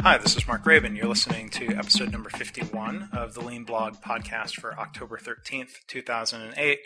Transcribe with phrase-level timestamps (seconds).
[0.00, 0.96] Hi, this is Mark Graban.
[0.96, 6.56] You're listening to episode number 51 of the Lean Blog Podcast for October 13th, 2008.
[6.56, 6.78] I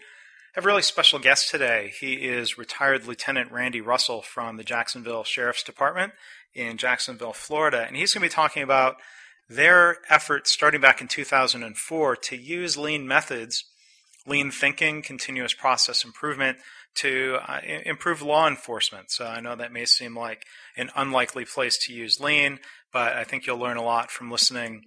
[0.55, 1.93] have a really special guest today.
[2.01, 6.15] He is retired Lieutenant Randy Russell from the Jacksonville Sheriff's Department
[6.55, 8.97] in Jacksonville, Florida, and he's going to be talking about
[9.51, 13.65] their efforts starting back in 2004 to use lean methods,
[14.27, 16.59] lean thinking, continuous process improvement
[16.95, 19.11] to uh, improve law enforcement.
[19.11, 20.45] So I know that may seem like
[20.77, 22.61] an unlikely place to use lean,
[22.93, 24.83] but I think you'll learn a lot from listening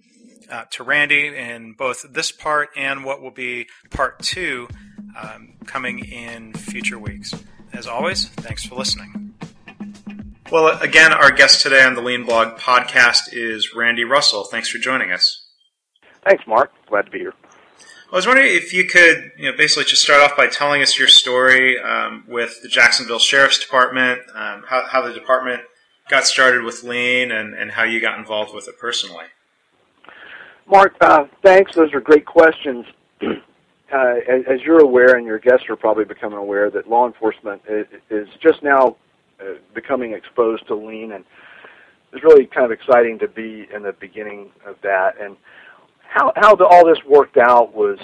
[0.50, 4.68] uh, to Randy in both this part and what will be part two
[5.20, 7.34] um, coming in future weeks.
[7.72, 9.23] As always, thanks for listening.
[10.52, 14.44] Well, again, our guest today on the Lean Blog podcast is Randy Russell.
[14.44, 15.46] Thanks for joining us.
[16.22, 16.70] Thanks, Mark.
[16.86, 17.32] Glad to be here.
[18.12, 20.98] I was wondering if you could, you know, basically just start off by telling us
[20.98, 25.62] your story um, with the Jacksonville Sheriff's Department, um, how, how, the department
[26.10, 29.24] got started with Lean, and, and, how you got involved with it personally.
[30.66, 31.74] Mark, uh, thanks.
[31.74, 32.86] Those are great questions.
[33.92, 37.62] Uh, as, as, you're aware, and your guests are probably becoming aware, that law enforcement
[37.68, 38.96] is, is just now
[39.40, 41.24] uh, becoming exposed to lean, and
[42.12, 45.20] it's really kind of exciting to be in the beginning of that.
[45.20, 45.36] And
[46.00, 47.98] how how the, all this worked out was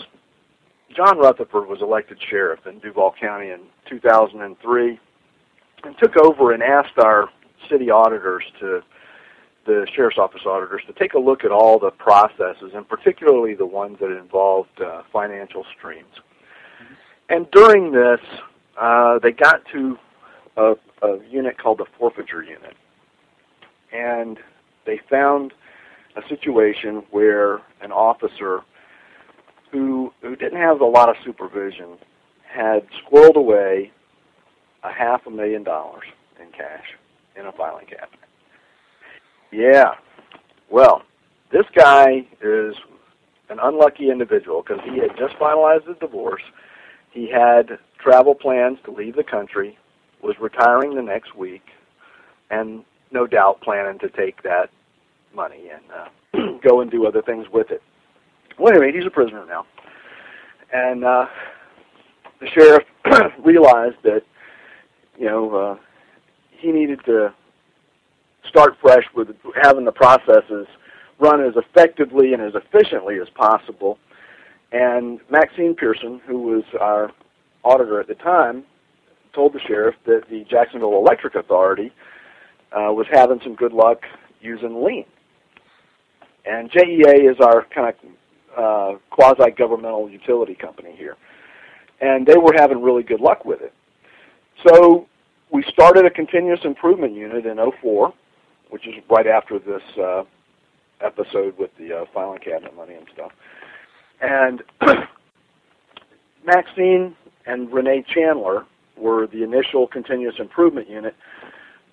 [0.95, 5.01] John Rutherford was elected sheriff in Duval County in 2003,
[5.85, 7.29] and took over and asked our
[7.71, 8.83] city auditors to
[9.67, 13.67] the sheriff's office auditors to take a look at all the processes, and particularly the
[13.67, 16.15] ones that involved uh, financial streams.
[17.29, 18.21] And during this,
[18.81, 19.97] uh, they got to
[20.57, 22.75] a, a unit called the forfeiture unit.
[23.93, 24.39] And
[24.87, 25.53] they found
[26.17, 28.61] a situation where an officer
[29.71, 31.97] who who didn't have a lot of supervision
[32.47, 33.93] had squirreled away
[34.83, 36.05] a half a million dollars
[36.41, 36.97] in cash
[37.37, 38.19] in a filing cabinet.
[39.53, 39.95] Yeah.
[40.71, 41.03] Well,
[41.53, 42.75] this guy is
[43.49, 46.43] an unlucky individual because he had just finalized a divorce.
[47.11, 49.77] He had travel plans to leave the country
[50.23, 51.63] was retiring the next week,
[52.51, 54.71] and no doubt planning to take that
[55.35, 57.83] money and uh, go and do other things with it.
[58.59, 59.67] Well, anyway, he's a prisoner now,
[60.73, 61.27] and uh,
[62.41, 62.85] the sheriff
[63.45, 64.23] realized that
[65.19, 65.77] you know uh,
[66.51, 67.33] he needed to
[68.49, 69.29] start fresh with
[69.63, 70.67] having the processes
[71.19, 73.99] run as effectively and as efficiently as possible.
[74.73, 77.11] And Maxine Pearson, who was our
[77.65, 78.65] auditor at the time,
[79.33, 81.93] told the sheriff that the Jacksonville Electric Authority
[82.73, 84.03] uh, was having some good luck
[84.41, 85.05] using lean.
[86.45, 87.95] And JEA is our kind of
[88.57, 91.17] uh, quasi-governmental utility company here,
[92.01, 93.73] and they were having really good luck with it.
[94.67, 95.07] So
[95.51, 98.13] we started a continuous improvement unit in 04,
[98.71, 100.23] which is right after this uh,
[101.01, 103.33] episode with the uh, filing cabinet money and stuff.
[104.21, 104.63] And
[106.45, 107.17] Maxine
[107.47, 108.67] and Renee Chandler
[109.01, 111.15] were the initial continuous improvement unit.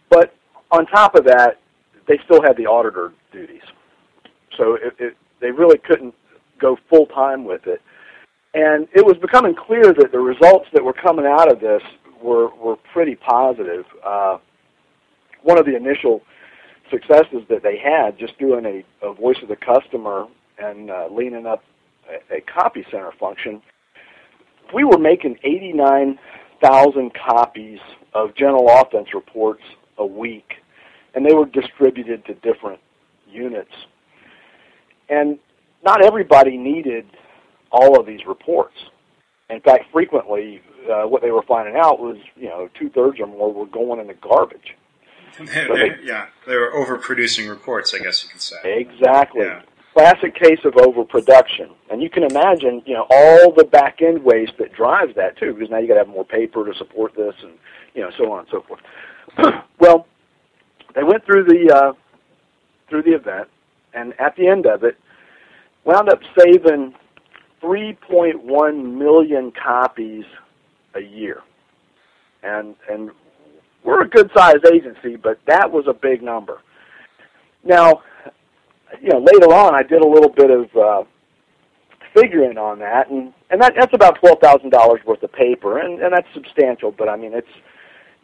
[0.10, 0.34] But
[0.72, 1.60] on top of that,
[2.08, 3.62] they still had the auditor duties.
[4.58, 6.14] So it, it, they really couldn't
[6.60, 7.82] go full time with it.
[8.54, 11.82] And it was becoming clear that the results that were coming out of this
[12.22, 13.86] were, were pretty positive.
[14.06, 14.38] Uh,
[15.44, 16.22] one of the initial
[16.90, 20.26] successes that they had just doing a, a voice of the customer
[20.58, 21.64] and uh, leaning up
[22.10, 23.62] a, a copy center function,
[24.74, 26.18] we were making 89
[26.62, 27.80] thousand copies
[28.14, 29.64] of general offense reports
[29.98, 30.56] a week,
[31.14, 32.80] and they were distributed to different
[33.30, 33.72] units.
[35.10, 35.40] And
[35.84, 37.06] not everybody needed
[37.72, 38.76] all of these reports.
[39.50, 43.28] In fact, frequently, uh, what they were finding out was, you know, two thirds or
[43.28, 44.76] more were going in the garbage.
[45.38, 48.58] They, they, yeah, they were overproducing reports, I guess you could say.
[48.64, 49.42] Exactly.
[49.42, 49.62] Yeah
[49.98, 51.72] classic case of overproduction.
[51.90, 55.54] And you can imagine, you know, all the back end waste that drives that too,
[55.54, 57.54] because now you got to have more paper to support this, and
[57.96, 58.82] you know, so on and so forth.
[59.80, 60.06] well,
[60.94, 61.94] they went through the uh,
[62.90, 63.48] through the event,
[63.96, 64.98] and at the end of it,
[65.84, 66.94] wound up saving
[67.64, 70.26] 3.1 million copies
[70.94, 71.42] a year,
[72.44, 73.10] and and
[73.84, 76.62] we're a good sized agency, but that was a big number.
[77.64, 78.04] Now,
[79.02, 81.04] you know, later on, I did a little bit of uh,
[82.14, 86.02] figuring on that, and and that that's about twelve thousand dollars worth of paper, and
[86.02, 86.92] and that's substantial.
[86.92, 87.48] But I mean, it's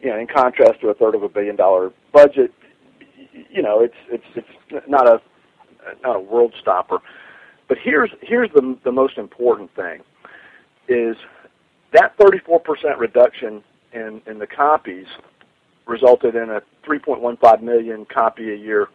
[0.00, 2.52] you know, in contrast to a third of a billion dollar budget,
[3.50, 4.24] you know, it's it's
[4.70, 5.20] it's not a
[6.02, 6.98] not a world stopper.
[7.68, 10.00] But here's here's the the most important thing
[10.86, 11.16] is
[11.92, 13.62] that 34% reduction
[13.92, 15.06] in in the copies
[15.86, 18.88] resulted in a 3.15 million copy a year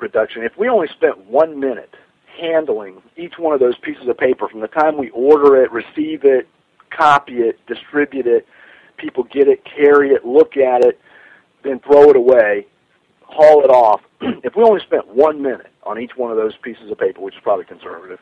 [0.00, 0.42] reduction.
[0.42, 1.94] If we only spent one minute
[2.40, 6.24] handling each one of those pieces of paper from the time we order it, receive
[6.24, 6.48] it,
[6.90, 8.46] copy it, distribute it,
[8.96, 11.00] people get it, carry it, look at it,
[11.62, 12.66] then throw it away,
[13.22, 14.00] haul it off.
[14.20, 17.34] if we only spent one minute on each one of those pieces of paper, which
[17.34, 18.18] is probably conservative,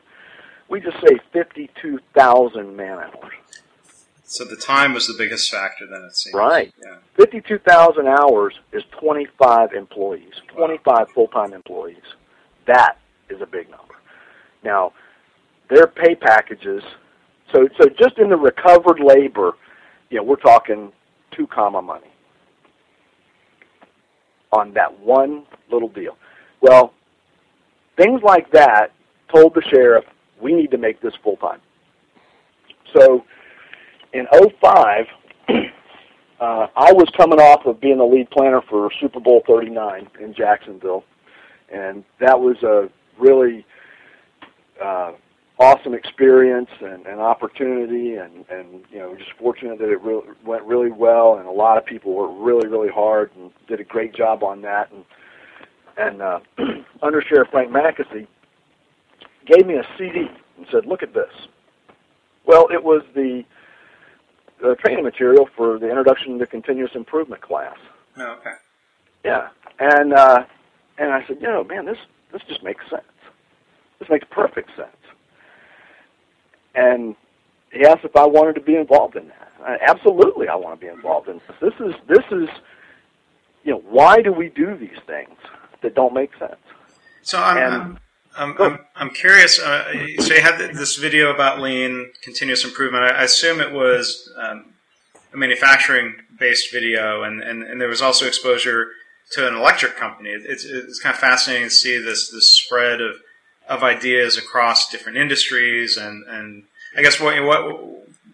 [0.69, 3.33] we just save 52,000 man hours.
[4.29, 6.35] So the time was the biggest factor then it seems.
[6.35, 6.71] Right.
[6.85, 6.97] Yeah.
[7.17, 12.03] 52,000 hours is 25 employees, 25 full-time employees.
[12.67, 12.99] That
[13.31, 13.95] is a big number.
[14.63, 14.93] Now,
[15.71, 16.83] their pay packages,
[17.51, 19.53] so so just in the recovered labor,
[20.11, 20.91] you know, we're talking
[21.35, 22.11] two comma money
[24.51, 26.15] on that one little deal.
[26.61, 26.93] Well,
[27.97, 28.91] things like that
[29.33, 30.05] told the sheriff,
[30.39, 31.61] we need to make this full time.
[32.95, 33.23] So
[34.13, 35.05] in 05,
[35.49, 40.33] uh, I was coming off of being the lead planner for Super Bowl 39 in
[40.33, 41.03] Jacksonville,
[41.71, 42.89] and that was a
[43.19, 43.65] really
[44.83, 45.11] uh,
[45.59, 50.63] awesome experience and, and opportunity, and, and you know just fortunate that it really, went
[50.63, 54.13] really well, and a lot of people worked really really hard and did a great
[54.13, 55.03] job on that, and
[55.97, 56.39] and uh,
[57.03, 58.25] Under Sheriff Frank Mackesy
[59.45, 60.27] gave me a CD
[60.57, 61.31] and said, "Look at this."
[62.45, 63.43] Well, it was the
[64.63, 67.77] uh, training material for the introduction to continuous improvement class.
[68.17, 68.55] Oh, okay.
[69.25, 70.43] Yeah, and uh,
[70.97, 71.97] and I said, you know, man, this
[72.31, 73.03] this just makes sense.
[73.99, 74.87] This makes perfect sense.
[76.75, 77.15] And
[77.71, 79.51] he asked if I wanted to be involved in that.
[79.63, 81.57] I, absolutely, I want to be involved in this.
[81.61, 82.49] This is this is,
[83.63, 85.35] you know, why do we do these things
[85.81, 86.55] that don't make sense?
[87.21, 87.99] So I'm And- I'm,
[88.39, 89.59] I'm, I'm, I'm curious.
[89.59, 89.83] Uh,
[90.19, 93.03] so you had this video about lean continuous improvement.
[93.03, 94.73] I, I assume it was um,
[95.33, 98.91] a manufacturing-based video, and, and, and there was also exposure
[99.33, 100.29] to an electric company.
[100.29, 103.17] It's, it's kind of fascinating to see this this spread of
[103.67, 106.63] of ideas across different industries, and, and
[106.97, 107.61] I guess what what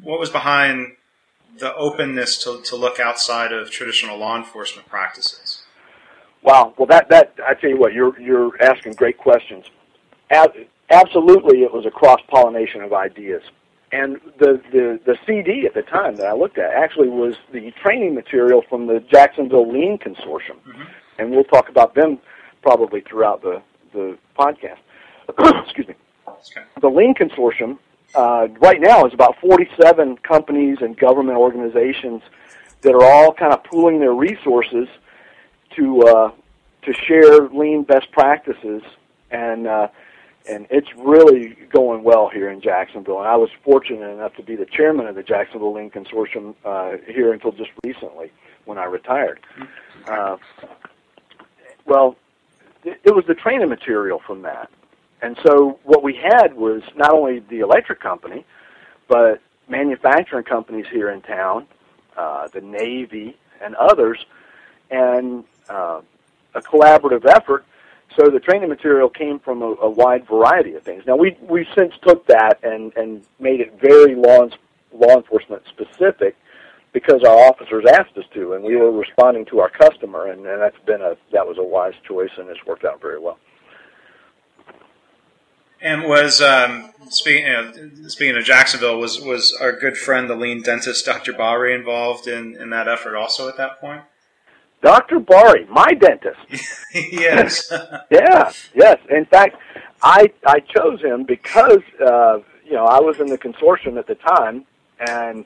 [0.02, 0.96] what was behind
[1.57, 5.63] the openness to, to look outside of traditional law enforcement practices.
[6.44, 6.74] Wow.
[6.78, 9.66] Well, that that I tell you what, you're you're asking great questions.
[10.31, 10.56] Ab-
[10.89, 13.44] absolutely, it was a cross pollination of ideas,
[13.92, 17.72] and the, the the CD at the time that I looked at actually was the
[17.83, 20.57] training material from the Jacksonville Lean Consortium,
[21.19, 22.19] and we'll talk about them
[22.62, 23.62] probably throughout the
[23.94, 24.80] the podcast.
[25.63, 25.95] Excuse me.
[26.28, 26.66] Okay.
[26.81, 27.78] The Lean Consortium
[28.13, 32.21] uh, right now is about 47 companies and government organizations
[32.81, 34.88] that are all kind of pooling their resources
[35.75, 36.31] to uh,
[36.83, 38.83] to share lean best practices,
[39.31, 39.88] and uh,
[40.47, 43.19] and it's really going well here in Jacksonville.
[43.19, 46.97] And I was fortunate enough to be the chairman of the Jacksonville Lean Consortium uh,
[47.07, 48.31] here until just recently
[48.65, 49.39] when I retired.
[50.07, 50.38] Uh,
[51.86, 52.15] well,
[52.83, 54.69] it, was the training material from that,
[55.21, 58.45] and so what we had was not only the electric company,
[59.07, 61.68] but manufacturing companies here in town,
[62.18, 64.24] uh, the Navy, and others,
[64.92, 66.01] and uh,
[66.53, 67.65] a collaborative effort.
[68.17, 71.04] So the training material came from a, a wide variety of things.
[71.06, 74.47] Now we we since took that and and made it very law
[74.94, 76.35] law enforcement specific
[76.94, 80.61] because our officers asked us to, and we were responding to our customer, and, and
[80.61, 83.37] that's been a that was a wise choice, and it's worked out very well.
[85.81, 91.06] And was um, speaking speaking of Jacksonville, was was our good friend the lean dentist
[91.06, 91.33] Dr.
[91.33, 94.04] Bari involved in, in that effort also at that point?
[94.81, 95.19] Dr.
[95.19, 96.39] Bari, my dentist.
[96.94, 97.71] yes.
[98.11, 98.97] Yeah, yes.
[99.09, 99.57] In fact,
[100.03, 104.15] I I chose him because uh, you know I was in the consortium at the
[104.15, 104.65] time,
[104.99, 105.44] and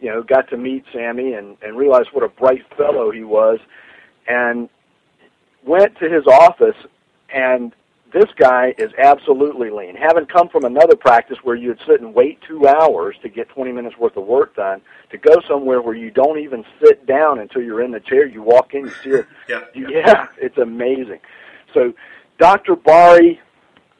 [0.00, 3.58] you know got to meet Sammy and and realized what a bright fellow he was,
[4.26, 4.68] and
[5.64, 6.76] went to his office,
[7.32, 7.72] and
[8.12, 9.94] this guy is absolutely lean.
[9.94, 13.72] Having come from another practice where you'd sit and wait two hours to get 20
[13.72, 17.62] minutes worth of work done, to go somewhere where you don't even sit down until
[17.62, 19.26] you're in the chair, you walk in, you see it.
[19.48, 19.64] Yeah.
[19.74, 21.18] Yeah, it's amazing.
[21.74, 21.92] So,
[22.38, 22.76] Dr.
[22.76, 23.40] Bari,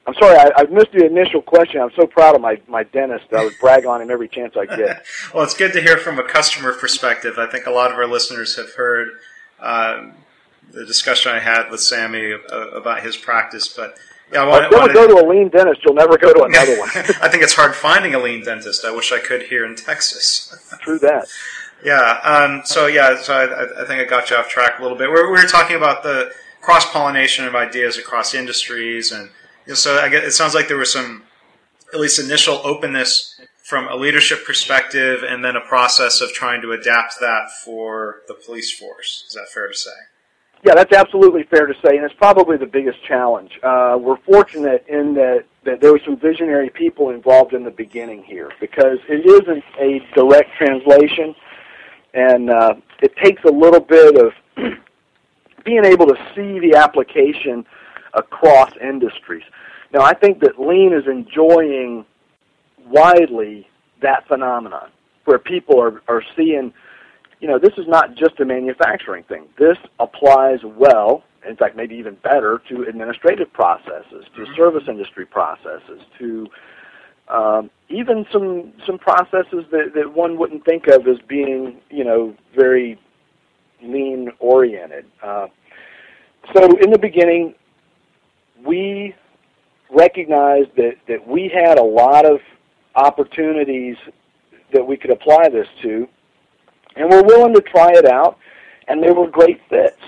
[0.07, 1.81] I'm sorry, I, I missed the initial question.
[1.81, 3.27] I'm so proud of my, my dentist.
[3.33, 5.05] I would brag on him every chance I get.
[5.35, 7.39] well, it's good to hear from a customer perspective.
[7.39, 9.09] I think a lot of our listeners have heard
[9.61, 10.15] um,
[10.73, 13.97] the discussion I had with Sammy uh, about his practice, but
[14.33, 16.43] yeah, I If want, you never go to a lean dentist, you'll never go to
[16.45, 16.89] another one.
[16.95, 18.85] I think it's hard finding a lean dentist.
[18.85, 20.55] I wish I could here in Texas.
[20.81, 21.27] True that.
[21.85, 22.21] Yeah.
[22.23, 23.21] Um, so yeah.
[23.21, 25.09] So I, I think I got you off track a little bit.
[25.09, 29.31] We we were talking about the cross pollination of ideas across industries, and
[29.67, 31.25] you know, so I guess it sounds like there was some
[31.93, 36.73] at least initial openness from a leadership perspective, and then a process of trying to
[36.73, 39.25] adapt that for the police force.
[39.29, 39.91] Is that fair to say?
[40.63, 43.59] Yeah, that's absolutely fair to say, and it's probably the biggest challenge.
[43.63, 48.23] Uh, we're fortunate in that, that there were some visionary people involved in the beginning
[48.23, 51.35] here because it isn't a direct translation,
[52.13, 54.33] and uh, it takes a little bit of
[55.65, 57.65] being able to see the application
[58.13, 59.45] across industries.
[59.95, 62.05] Now, I think that lean is enjoying
[62.87, 63.67] widely
[64.03, 64.91] that phenomenon
[65.25, 66.75] where people are, are seeing–
[67.41, 69.47] you know, this is not just a manufacturing thing.
[69.59, 74.55] This applies well, in fact, maybe even better, to administrative processes, to mm-hmm.
[74.57, 76.47] service industry processes, to
[77.29, 82.35] um, even some some processes that, that one wouldn't think of as being, you know,
[82.55, 82.99] very
[83.83, 85.07] lean oriented.
[85.23, 85.47] Uh,
[86.55, 87.55] so in the beginning,
[88.67, 89.15] we
[89.91, 92.41] recognized that, that we had a lot of
[92.95, 93.97] opportunities
[94.73, 96.07] that we could apply this to
[96.97, 98.39] and we're willing to try it out,
[98.89, 100.01] and they were great fits.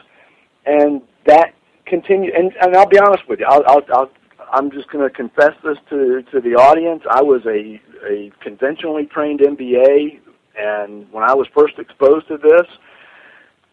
[0.66, 1.54] And that
[1.86, 2.34] continued.
[2.34, 4.10] And, and I'll be honest with you, I'll, I'll, I'll
[4.52, 7.02] I'm just going to confess this to to the audience.
[7.10, 10.20] I was a a conventionally trained MBA,
[10.58, 12.66] and when I was first exposed to this,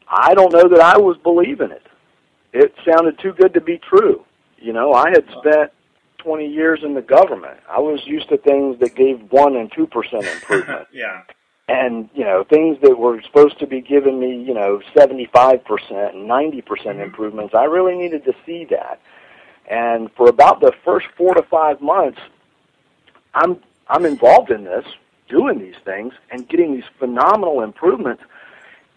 [0.08, 1.86] I don't know that I was believing it.
[2.54, 4.26] It sounded too good to be true.
[4.58, 5.72] You know, I had spent
[6.20, 7.60] 20 years in the government.
[7.70, 10.88] I was used to things that gave one and two percent improvement.
[10.94, 11.24] yeah
[11.70, 15.62] and you know things that were supposed to be giving me you know 75%
[16.10, 17.00] and 90% mm-hmm.
[17.00, 19.00] improvements i really needed to see that.
[19.70, 22.20] And for about the first 4 to 5 months
[23.36, 24.86] i'm i'm involved in this
[25.28, 28.24] doing these things and getting these phenomenal improvements.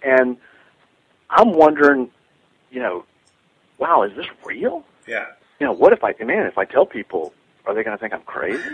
[0.02, 0.38] And
[1.29, 2.11] i'm wondering
[2.71, 3.05] you know
[3.79, 4.85] wow is this real?
[5.07, 5.26] Yeah.
[5.61, 7.35] You know what if i man if i tell people
[7.66, 8.62] are they going to think I'm crazy?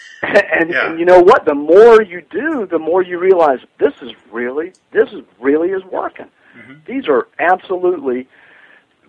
[0.22, 0.90] and, yeah.
[0.90, 1.44] and you know what?
[1.44, 5.84] The more you do, the more you realize this is really, this is really is
[5.84, 6.26] working.
[6.56, 6.74] Mm-hmm.
[6.86, 8.28] These are absolutely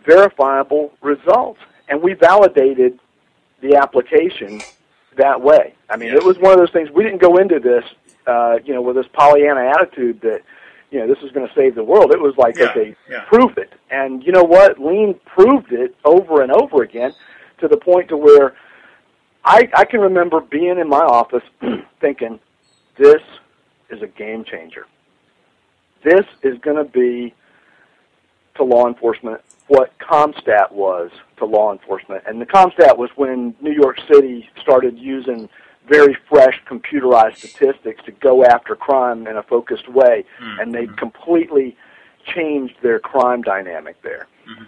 [0.05, 2.99] verifiable results, and we validated
[3.61, 4.61] the application
[5.17, 5.73] that way.
[5.89, 6.17] I mean, yes.
[6.17, 6.89] it was one of those things.
[6.91, 7.83] We didn't go into this,
[8.27, 10.41] uh, you know, with this Pollyanna attitude that,
[10.91, 12.11] you know, this is going to save the world.
[12.11, 12.69] It was like, yeah.
[12.69, 13.21] okay, yeah.
[13.25, 13.73] prove it.
[13.89, 14.79] And you know what?
[14.79, 17.13] Lean proved it over and over again
[17.59, 18.55] to the point to where
[19.43, 21.43] I, I can remember being in my office
[22.01, 22.39] thinking,
[22.97, 23.21] this
[23.89, 24.85] is a game changer.
[26.03, 27.33] This is going to be
[28.55, 32.23] to law enforcement what CompStat was to law enforcement.
[32.27, 35.47] And the CompStat was when New York City started using
[35.87, 40.59] very fresh computerized statistics to go after crime in a focused way, mm-hmm.
[40.59, 41.77] and they completely
[42.25, 44.27] changed their crime dynamic there.
[44.49, 44.63] Mm-hmm.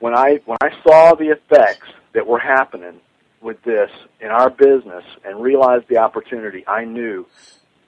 [0.00, 3.00] When I when I saw the effects that were happening
[3.40, 3.90] with this
[4.20, 7.26] in our business and realized the opportunity, I knew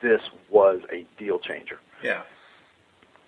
[0.01, 1.79] this was a deal changer.
[2.03, 2.23] Yeah.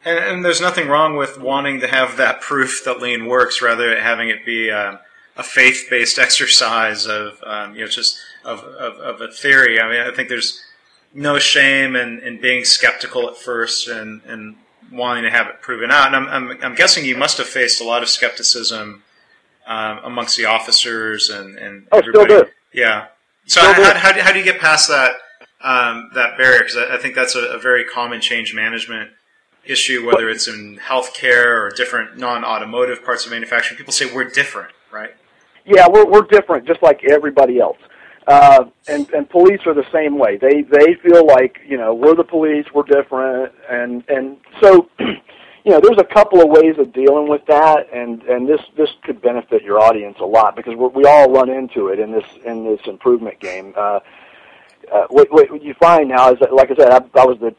[0.05, 3.91] And, and there's nothing wrong with wanting to have that proof that lean works, rather
[3.91, 4.97] than having it be uh,
[5.37, 9.81] a faith-based exercise of, um, you know, just of, of, of, a theory.
[9.81, 10.61] I mean, I think there's
[11.15, 14.57] no shame in, in being skeptical at first and, and
[14.91, 16.13] wanting to have it proven out.
[16.13, 19.03] And I'm, I'm, I'm guessing you must have faced a lot of skepticism
[19.67, 22.25] um, amongst the officers and, and oh, everybody.
[22.25, 22.51] Still do.
[22.73, 23.07] Yeah.
[23.47, 25.13] So how, how, how, do, how do you get past that
[25.63, 26.61] um, that barrier?
[26.61, 29.11] Because I, I, think that's a, a, very common change management
[29.65, 33.79] issue, whether it's in healthcare or different non-automotive parts of manufacturing.
[33.79, 35.11] People say we're different, right?
[35.65, 37.79] Yeah, we're we're different, just like everybody else.
[38.27, 40.37] Uh, and and police are the same way.
[40.37, 44.89] They they feel like you know we're the police, we're different, and and so
[45.65, 48.91] you know, there's a couple of ways of dealing with that, and and this this
[49.05, 52.27] could benefit your audience a lot because we we all run into it in this
[52.45, 53.73] in this improvement game.
[53.77, 54.01] Uh,
[54.93, 57.55] uh, what, what you find now is that, like I said, I, I was the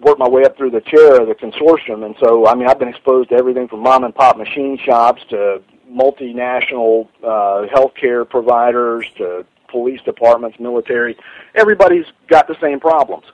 [0.00, 2.78] worked my way up through the chair of the consortium, and so I mean I've
[2.78, 9.06] been exposed to everything from mom and pop machine shops to multinational uh, healthcare providers
[9.16, 11.16] to police departments, military.
[11.54, 13.24] Everybody's got the same problems.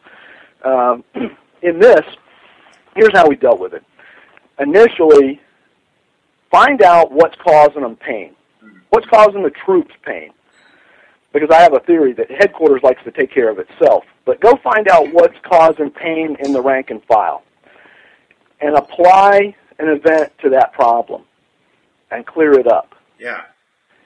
[0.65, 1.05] Um,
[1.63, 2.05] in this,
[2.95, 3.85] here's how we dealt with it.
[4.59, 5.41] Initially,
[6.51, 8.35] find out what's causing them pain.
[8.91, 10.33] What's causing the troops pain?
[11.33, 14.05] Because I have a theory that headquarters likes to take care of itself.
[14.27, 17.43] But go find out what's causing pain in the rank and file.
[18.61, 21.23] And apply an event to that problem
[22.11, 22.95] and clear it up.
[23.19, 23.43] Yeah.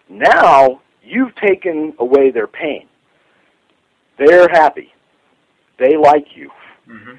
[0.08, 2.88] Now you've taken away their pain.
[4.18, 4.94] They're happy.
[5.78, 6.50] They like you.
[6.88, 7.16] Mm-hmm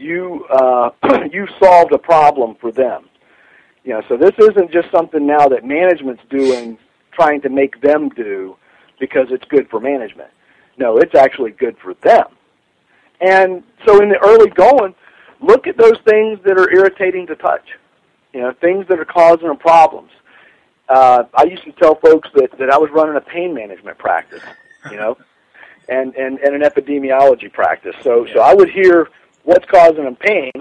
[0.00, 0.90] you uh,
[1.32, 3.08] you solved a problem for them.
[3.84, 6.78] You know, so this isn't just something now that management's doing,
[7.12, 8.56] trying to make them do
[8.98, 10.30] because it's good for management.
[10.76, 12.26] No, it's actually good for them.
[13.20, 14.94] And so in the early going,
[15.40, 17.66] look at those things that are irritating to touch.
[18.32, 20.10] You know, things that are causing them problems.
[20.88, 24.42] Uh, I used to tell folks that, that I was running a pain management practice,
[24.90, 25.16] you know,
[25.88, 27.94] and, and, and an epidemiology practice.
[28.02, 29.08] So, so I would hear
[29.50, 30.52] what's causing them pain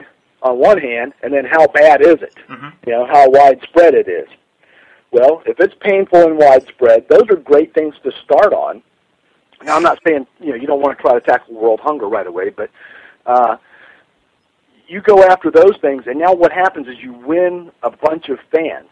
[0.42, 2.34] on one hand, and then how bad is it?
[2.48, 2.70] Mm-hmm.
[2.88, 4.28] You know, how widespread it is.
[5.12, 8.82] Well, if it's painful and widespread, those are great things to start on.
[9.64, 12.08] Now, I'm not saying you know you don't want to try to tackle world hunger
[12.08, 12.72] right away, but
[13.28, 13.58] uh,
[14.88, 18.40] you go after those things, and now what happens is you win a bunch of
[18.52, 18.90] fans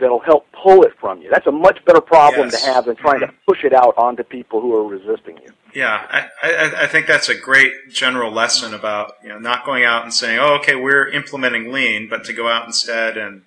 [0.00, 1.30] that'll help pull it from you.
[1.30, 2.64] That's a much better problem Yes.
[2.64, 3.28] to have than trying Mhm.
[3.28, 5.52] to push it out onto people who are resisting you.
[5.72, 9.84] Yeah, I, I, I think that's a great general lesson about you know not going
[9.84, 13.42] out and saying, "Oh, okay, we're implementing lean," but to go out instead and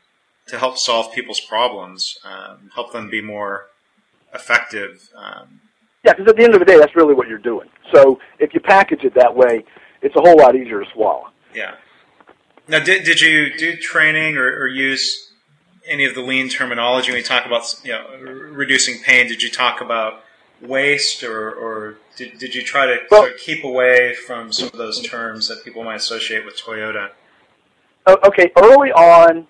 [0.47, 3.67] to help solve people's problems, um, help them be more
[4.33, 5.09] effective.
[5.15, 5.61] Um,
[6.03, 7.69] Yeah, because at the end of the day, that's really what you're doing.
[7.93, 9.63] So if you package it that way,
[10.01, 11.29] it's a whole lot easier to swallow.
[11.53, 11.75] yeah.
[12.67, 15.32] Now, did did you do training or, or use
[15.87, 19.27] any of the lean terminology when you talk about you know r- reducing pain?
[19.27, 20.21] Did you talk about
[20.61, 24.67] waste or, or did, did you try to Well- sort of keep away from some
[24.67, 27.09] of those terms that people might associate with Toyota?
[28.07, 29.47] Okay, early on,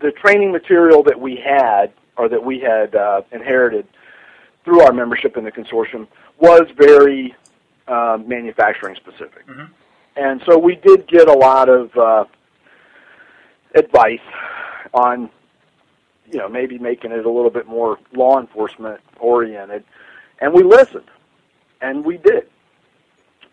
[0.00, 3.86] the training material that we had, or that we had uh, inherited
[4.64, 6.06] through our membership in the consortium,
[6.38, 7.34] was very
[7.88, 9.46] uh, manufacturing specific.
[9.46, 9.68] Mhm.
[10.16, 12.24] And so we did get a lot of uh,
[13.74, 14.18] advice
[14.96, 15.30] on,
[16.30, 19.84] you know, maybe making it a little bit more law enforcement oriented,
[20.40, 21.10] and we listened,
[21.80, 22.48] and we did.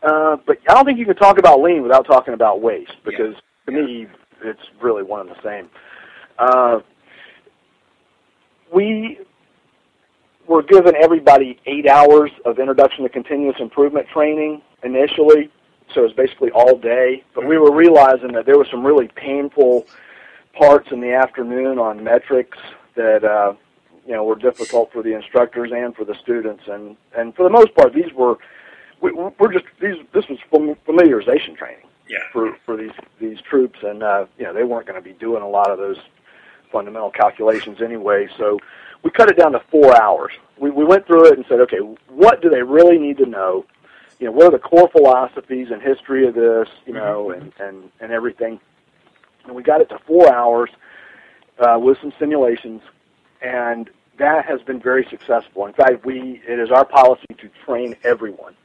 [0.02, 3.36] Uh, but I don't think you can talk about lean without talking about waste because
[3.66, 4.08] to me
[4.44, 5.70] it's really one and the same.
[6.38, 6.80] Uh,
[8.74, 9.20] we
[10.48, 15.50] were given everybody eight hours of introduction to continuous improvement training initially,
[15.94, 17.24] so it was basically all day.
[17.34, 19.88] But we were realizing that there was some really painful
[20.54, 22.58] parts in the afternoon on metrics
[22.96, 23.54] that uh,
[24.06, 27.50] you know were difficult for the instructors and for the students, and and for the
[27.50, 28.38] most part, these were
[29.02, 30.39] we, we're just these this was
[30.88, 32.20] familiarization training Yeah.
[32.32, 35.42] for for these these troops, and uh, you know they weren't going to be doing
[35.44, 35.98] a lot of those
[36.72, 38.28] fundamental calculations anyway.
[38.38, 38.60] So
[39.04, 40.32] we cut it down to four hours.
[40.58, 43.66] We we went through it and said, okay, what do they really need to know?
[44.20, 46.70] You know, what are the core philosophies and history of this?
[46.86, 48.60] You know, and and and everything.
[49.45, 50.69] And we got it to four hours
[51.60, 52.82] uh, with some simulations,
[53.41, 55.65] and that has been very successful.
[55.65, 58.56] In fact, we it is our policy to train everyone.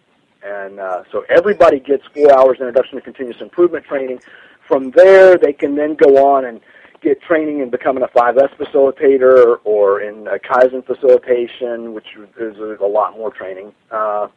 [0.43, 4.21] And uh, so everybody gets four hours introduction to continuous improvement training.
[4.67, 6.61] From there, they can then go on and
[7.01, 12.07] get training in becoming a 5S facilitator or in Kaizen facilitation, which
[12.39, 13.73] is a, a lot more training.
[13.91, 14.29] Uh,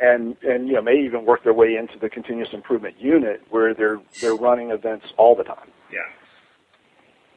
[0.00, 3.74] and and you know may even work their way into the continuous improvement unit where
[3.74, 5.68] they're they're running events all the time.
[5.92, 6.00] Yeah.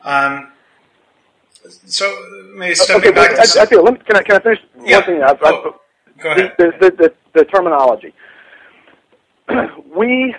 [0.03, 0.51] Um,
[1.85, 2.05] so
[2.55, 3.83] maybe stepping okay, back but I, I feel.
[3.83, 4.97] Let me, can I can I finish Yeah.
[4.97, 5.23] one thing?
[5.23, 5.75] I've, I've, Oh,
[6.21, 6.53] go ahead.
[6.57, 8.13] the, the, the, the terminology.
[9.95, 10.35] we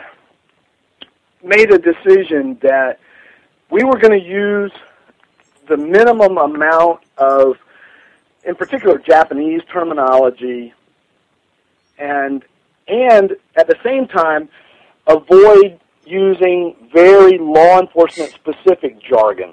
[1.42, 2.98] made a decision that
[3.70, 4.72] we were going to use
[5.68, 7.57] the minimum amount of,
[8.44, 10.72] in particular, Japanese terminology,
[11.98, 12.44] and
[12.88, 14.48] and at the same time
[15.06, 19.52] avoid using very law enforcement specific jargon.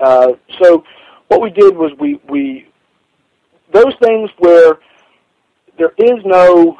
[0.00, 0.82] Uh, so
[1.28, 2.66] what we did was we, we
[3.72, 4.78] those things where
[5.78, 6.78] there is no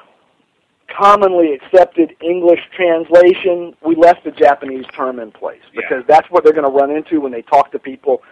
[0.88, 5.80] commonly accepted English translation, we left the Japanese term in place Yeah.
[5.88, 8.22] because that's what they're going to run into when they talk to people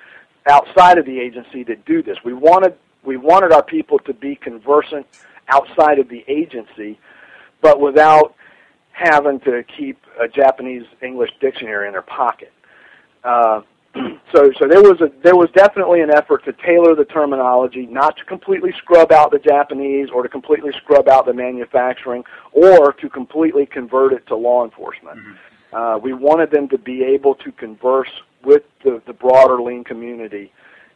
[0.48, 2.18] outside of the agency that do this.
[2.24, 5.06] We wanted we wanted our people to be conversant
[5.50, 6.98] outside of the agency,
[7.60, 8.34] but without
[8.92, 12.52] having to keep a Japanese English dictionary in their pocket.
[13.24, 13.62] Uh,
[14.32, 18.16] so so there was a there was definitely an effort to tailor the terminology, not
[18.18, 23.08] to completely scrub out the Japanese or to completely scrub out the manufacturing or to
[23.08, 25.18] completely convert it to law enforcement.
[25.72, 28.10] Uh, we wanted them to be able to converse
[28.44, 30.52] with the, the broader lean community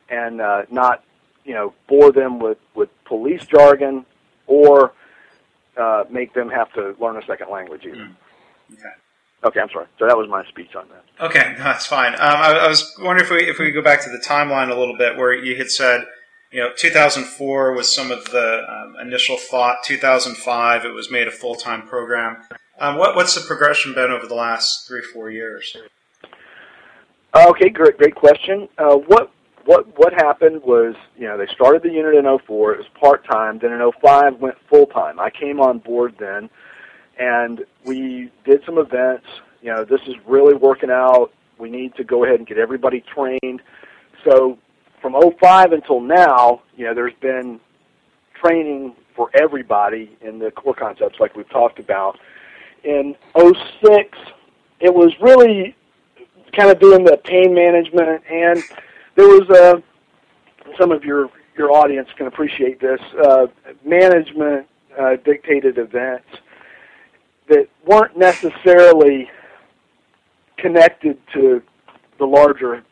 [0.09, 1.03] and uh, not
[1.45, 4.05] you know bore them with, with police jargon
[4.47, 4.93] or
[5.77, 8.11] uh, make them have to learn a second language either.
[8.73, 8.83] Okay.
[9.45, 9.87] Okay, I'm sorry.
[9.99, 11.05] So that was my speech on that.
[11.27, 12.15] Okay, no, that's fine.
[12.15, 14.71] Um, I, I was wondering if we if we could go back to the timeline
[14.71, 16.07] a little bit, where you had said,
[16.51, 19.85] you know, 2004 was some of the um, initial thought.
[19.85, 22.39] 2005, it was made a full time program.
[22.81, 25.77] Um, what what's the progression been over the last three four years?
[27.37, 28.69] Okay, great, great question.
[28.79, 29.31] Uh, what
[29.65, 32.75] what what happened was, you know, they started the unit in 04.
[32.75, 33.59] It was part time.
[33.59, 35.19] Then in 05 went full time.
[35.19, 36.51] I came on board then,
[37.19, 39.27] and we did some events.
[39.63, 41.33] You know, this is really working out.
[41.59, 43.63] We need to go ahead and get everybody trained.
[44.25, 44.59] So
[45.01, 47.61] from 05 until now, you know, there's been
[48.35, 52.19] training for everybody in the core concepts like we've talked about.
[52.83, 54.19] In 06,
[54.81, 55.75] it was really
[56.53, 58.63] kind of doing the pain management, and
[59.17, 59.83] there was a
[60.79, 63.47] some of your your audience can appreciate this uh,
[63.85, 64.67] management
[64.99, 66.27] uh, dictated events
[67.49, 69.29] that weren't necessarily
[70.57, 71.63] connected to
[72.19, 72.83] the larger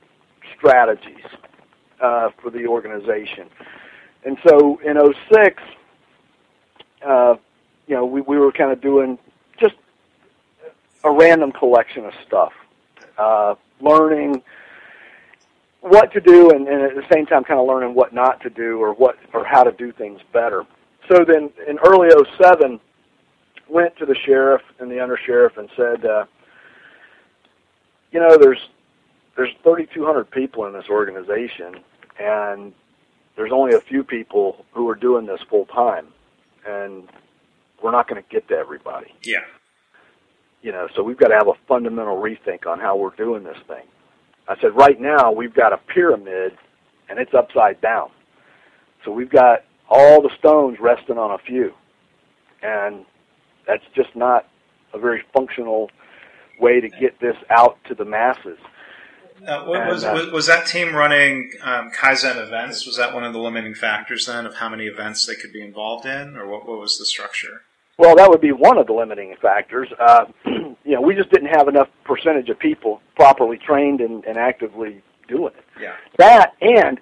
[0.56, 1.24] strategies
[2.00, 3.48] uh, for the organization.
[4.24, 4.96] And so in
[5.32, 5.62] 06,
[7.04, 7.34] uh,
[7.86, 9.18] you know, we, we were kind of doing
[9.58, 9.74] just
[11.04, 12.52] a random collection of stuff,
[13.18, 14.42] uh, learning
[15.82, 18.50] what to do, and, and at the same time, kind of learning what not to
[18.50, 20.64] do or what or how to do things better.
[21.10, 22.80] So then, in early 07,
[23.68, 26.24] went to the sheriff and the undersheriff and said, uh,
[28.12, 28.60] you know, there's
[29.36, 31.80] there's 3,200 people in this organization,
[32.20, 32.72] and
[33.36, 36.08] there's only a few people who are doing this full time,
[36.66, 37.08] and
[37.82, 39.12] we're not going to get to everybody.
[39.24, 39.40] Yeah.
[40.60, 43.56] You know, so we've got to have a fundamental rethink on how we're doing this
[43.66, 43.84] thing.
[44.48, 46.56] I said, right now we've got a pyramid,
[47.08, 48.10] and it's upside down.
[49.04, 51.72] So we've got all the stones resting on a few,
[52.62, 53.04] and
[53.66, 54.48] that's just not
[54.94, 55.90] a very functional
[56.60, 58.58] way to get this out to the masses.
[59.46, 62.86] Uh, what, was, uh, was was that team running um, Kaizen events?
[62.86, 65.62] Was that one of the limiting factors then of how many events they could be
[65.62, 67.62] involved in, or what, what was the structure?
[67.98, 69.88] Well, that would be one of the limiting factors.
[70.00, 74.38] Uh, you know, we just didn't have enough percentage of people properly trained and, and
[74.38, 75.64] actively doing it.
[75.80, 75.94] Yeah.
[76.18, 77.00] That and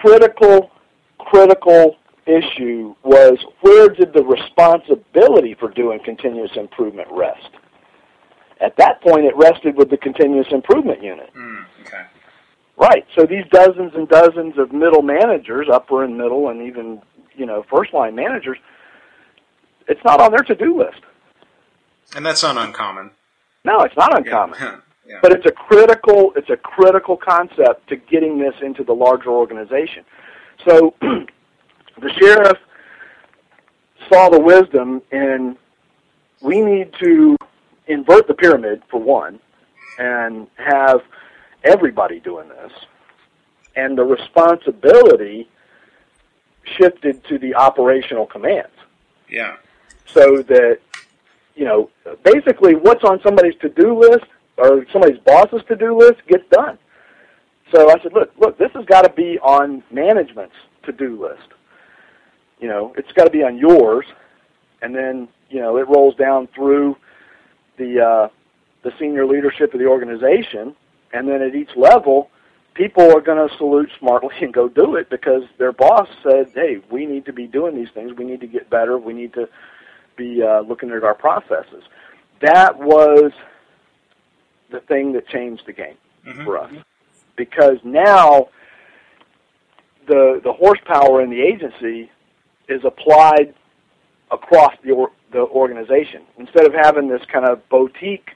[0.00, 0.70] critical,
[1.18, 7.50] critical issue was where did the responsibility for doing continuous improvement rest?
[8.60, 11.30] At that point, it rested with the continuous improvement unit.
[11.34, 12.02] Mm, okay.
[12.76, 13.06] Right.
[13.16, 17.00] So these dozens and dozens of middle managers, upper and middle, and even
[17.34, 18.58] you know first line managers,
[19.90, 21.00] it's not on their to do list.
[22.16, 23.10] And that's not uncommon.
[23.64, 24.18] No, it's not Yeah.
[24.18, 24.58] uncommon.
[25.06, 25.18] yeah.
[25.20, 30.04] But it's a critical it's a critical concept to getting this into the larger organization.
[30.66, 32.58] So the sheriff
[34.10, 35.56] saw the wisdom in
[36.40, 37.36] we need to
[37.86, 39.38] invert the pyramid for one
[39.98, 41.00] and have
[41.64, 42.72] everybody doing this
[43.76, 45.48] and the responsibility
[46.64, 48.72] shifted to the operational commands
[49.28, 49.56] yeah.
[50.12, 50.78] So that
[51.54, 51.90] you know
[52.24, 56.78] basically what's on somebody's to-do list or somebody's boss's to-do list gets done.
[57.72, 61.48] So I said, look, look, this has got to be on management's to-do list.
[62.60, 64.06] You know, it's got to be on yours,
[64.82, 66.96] and then you know it rolls down through
[67.78, 68.28] the uh,
[68.82, 70.74] the senior leadership of the organization,
[71.12, 72.30] and then at each level,
[72.74, 76.82] people are going to salute smartly and go do it because their boss said, "Hey,
[76.90, 78.12] we need to be doing these things.
[78.12, 78.98] We need to get better.
[78.98, 79.48] We need to
[80.24, 81.84] be uh, looking at our processes."
[82.40, 83.32] That was
[84.70, 86.44] the thing that changed the game Mhm.
[86.44, 86.72] for us
[87.36, 88.48] because now
[90.06, 92.10] the the horsepower in the agency
[92.68, 93.54] is applied
[94.30, 98.30] across the or, the organization instead of having this kind of boutique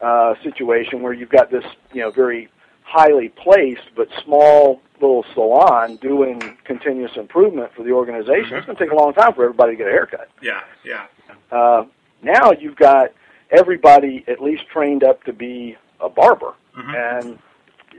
[0.00, 2.48] uh, situation where you've got this you know very
[2.84, 8.50] highly placed but small little salon doing continuous improvement for the organization.
[8.50, 8.56] Mhm.
[8.58, 10.28] It's going to take a long time for everybody to get a haircut.
[10.42, 10.60] Yeah.
[10.84, 11.06] Yeah.
[11.50, 11.84] Uh,
[12.22, 13.10] now you've got
[13.50, 17.20] everybody at least trained up to be a barber, Mhm.
[17.20, 17.38] and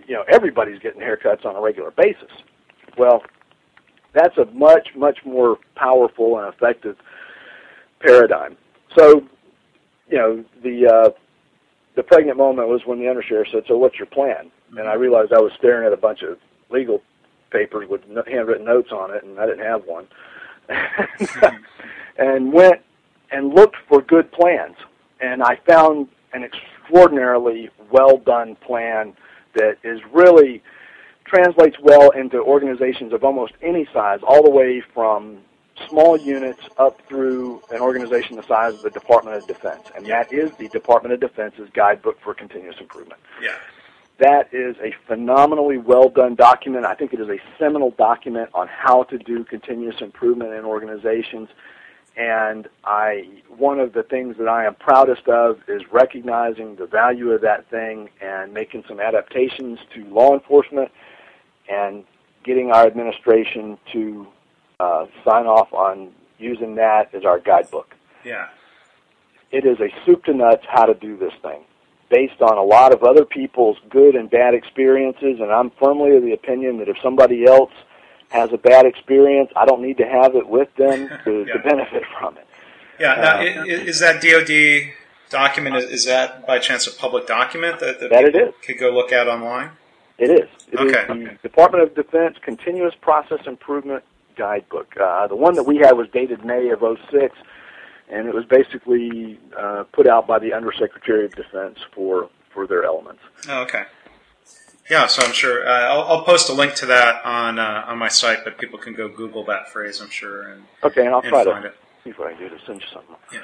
[0.08, 2.32] you know everybody's getting haircuts on a regular basis.
[2.98, 3.24] Well,
[4.14, 6.98] that's a much much more powerful and effective
[8.00, 8.58] paradigm.
[8.96, 9.24] So,
[10.10, 11.10] you know the uh,
[11.96, 15.34] the pregnant moment was when the undersheriff said, "So what's your plan?" And I realized
[15.34, 16.38] I was staring at a bunch of
[16.70, 17.02] legal
[17.52, 20.08] papers with handwritten notes on it, and I didn't have one.
[22.18, 22.82] and went
[23.32, 24.76] and looked for good plans.
[25.20, 29.14] And I found an extraordinarily well done plan
[29.54, 30.62] that is really
[31.26, 35.40] translates well into organizations of almost any size, all the way from
[35.90, 39.92] small units up through an organization the size of the Department of Defense.
[39.96, 43.20] And that is the Department of Defense's guidebook for continuous improvement.
[43.42, 43.56] Yeah.
[44.20, 46.86] That is a phenomenally well done document.
[46.86, 51.50] I think it is a seminal document on how to do continuous improvement in organizations.
[52.16, 57.30] And I, one of the things that I am proudest of is recognizing the value
[57.32, 60.90] of that thing and making some adaptations to law enforcement
[61.70, 62.04] and
[62.44, 64.28] getting our administration to
[64.80, 67.94] uh, sign off on using that as our guidebook.
[68.26, 68.48] Yeah.
[69.52, 71.62] It is a soup to nuts how to do this thing
[72.10, 76.24] based on a lot of other people's good and bad experiences, and I'm firmly of
[76.24, 77.72] the opinion that if somebody else
[78.30, 81.54] has a bad experience, I don't need to have it with them to, Yeah.
[81.54, 82.46] to benefit from it.
[83.00, 83.16] Yeah.
[83.16, 84.94] Now, Uh, i- i- is that DoD
[85.30, 85.76] document?
[85.78, 88.54] Is is that by chance a public document that, that, That it is.
[88.66, 89.72] could go look at online?
[90.18, 90.50] It is.
[90.72, 91.06] It is Okay.
[91.08, 94.04] the Department of Defense Continuous Process Improvement
[94.36, 94.96] Guidebook.
[95.00, 97.36] Uh, the one that we had was dated May of '06,
[98.10, 102.84] and it was basically uh, put out by the Undersecretary of Defense for for their
[102.84, 103.22] elements.
[103.48, 103.84] Oh, okay.
[104.90, 107.98] Yeah, so I'm sure uh, I'll, I'll post a link to that on uh, on
[107.98, 111.20] my site, but people can go Google that phrase, I'm sure, and, Okay, and I'll
[111.20, 111.76] and try find to it.
[112.04, 113.16] see what I can do to send you something.
[113.34, 113.40] Yeah,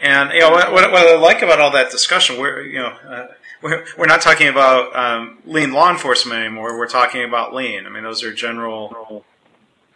[0.00, 2.88] and you know what, what, what I like about all that discussion, we're you know
[3.08, 3.26] uh,
[3.62, 6.76] we're, we're not talking about um, lean law enforcement anymore.
[6.76, 7.86] We're talking about lean.
[7.86, 9.24] I mean, those are general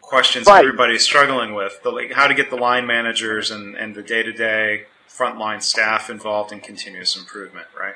[0.09, 0.65] questions Right.
[0.65, 1.83] everybody's struggling with.
[1.83, 5.63] The, like, how to get the line managers and, and the day to day frontline
[5.63, 7.95] staff involved in continuous improvement, right?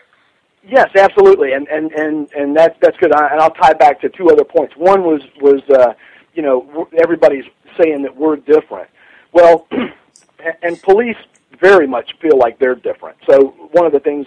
[0.67, 3.13] Yes, absolutely, and and and and that's that's good.
[3.13, 4.77] I, and I'll tie back to two other points.
[4.77, 5.95] One was was uh,
[6.35, 7.45] you know everybody's
[7.81, 8.89] saying that we're different.
[9.33, 9.67] Well,
[10.63, 11.17] and- police
[11.61, 13.17] very much feel like they're different.
[13.29, 14.27] So one of the things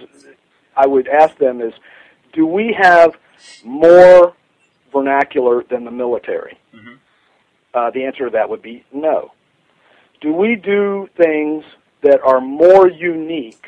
[0.76, 1.74] I would ask them is,
[2.34, 3.16] do we have
[3.64, 4.34] more
[4.92, 6.58] vernacular than the military?
[6.74, 6.98] Mhm.
[7.74, 9.32] Uh, the answer to that would be no.
[10.20, 11.64] Do we do things
[12.04, 13.66] that are more unique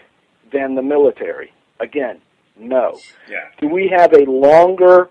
[0.52, 1.52] than the military?
[1.80, 2.20] Again,
[2.58, 3.00] no.
[3.30, 3.50] Yeah.
[3.60, 5.10] Do we have a longer,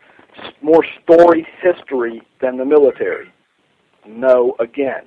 [0.61, 3.33] more storied history than the military?
[4.07, 5.07] No, again.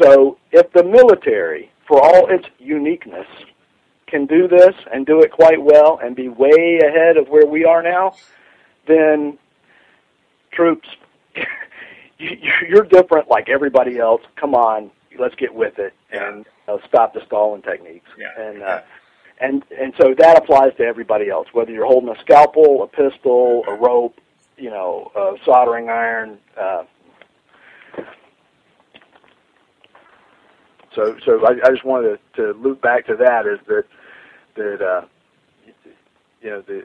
[0.00, 3.26] So if the military, for all its uniqueness,
[4.06, 7.64] can do this and do it quite well and be way ahead of where we
[7.64, 8.12] are now,
[8.86, 9.38] then
[10.52, 10.88] troops,
[12.20, 14.22] you're different like everybody else.
[14.36, 18.10] Come on, let's get with it and uh, stop the stalling techniques.
[18.18, 18.28] Yeah.
[18.38, 18.80] And uh,
[19.40, 23.64] and and so that applies to everybody else, whether you're holding a scalpel, a pistol,
[23.66, 24.18] a rope,
[24.56, 26.38] you know, a soldering iron.
[26.56, 26.84] Uh,
[30.94, 33.84] so so I, I just wanted to, to loop back to that is that
[34.56, 35.06] that uh,
[36.42, 36.84] you know the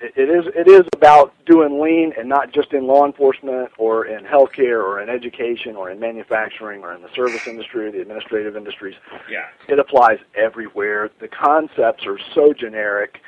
[0.00, 4.24] it is it is about doing lean and not just in law enforcement or in
[4.24, 8.56] healthcare or in education or in manufacturing or in the service industry or the administrative
[8.56, 8.94] industries
[9.28, 9.46] Yeah.
[9.68, 11.10] it applies everywhere.
[11.20, 13.20] The concepts are so generic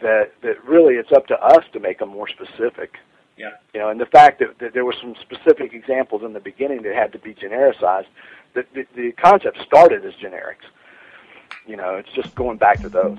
[0.00, 2.98] that that really it's up to us to make them more specific.
[3.38, 3.50] Yeah.
[3.72, 6.82] You know, and the fact that, that there were some specific examples in the beginning
[6.82, 8.06] that had to be genericized,
[8.54, 10.66] the, the, the concept started as generics.
[11.66, 13.18] You know, it's just going back to those.